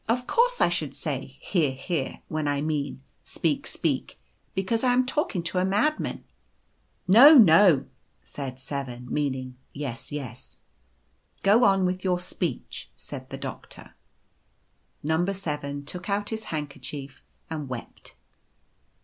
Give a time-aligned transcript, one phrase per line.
[0.25, 4.17] course, I should say" hear, hear," when I mean" speak, speak,"
[4.55, 6.23] because I am talking to a madman/
[7.17, 7.85] "'No, no/
[8.23, 10.53] said 7— meaning,' yes, yes/"
[11.35, 13.93] c Go on with your speech/ said the Doctor."
[15.03, 18.15] No 7 took out his handkerchief and wept.